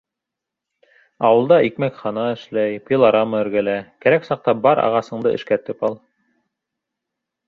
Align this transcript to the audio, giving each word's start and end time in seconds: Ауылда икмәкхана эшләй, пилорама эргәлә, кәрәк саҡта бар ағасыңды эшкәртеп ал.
Ауылда 1.27 1.57
икмәкхана 1.65 2.23
эшләй, 2.37 2.79
пилорама 2.87 3.41
эргәлә, 3.45 3.75
кәрәк 4.05 4.25
саҡта 4.31 4.55
бар 4.63 4.81
ағасыңды 4.87 5.35
эшкәртеп 5.41 5.85
ал. 5.91 5.99